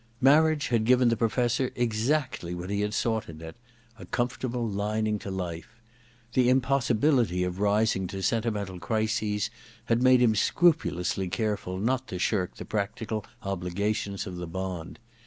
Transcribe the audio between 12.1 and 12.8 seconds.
shirk the